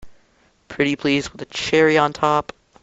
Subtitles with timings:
[0.67, 2.53] Pretty please with a cherry on top!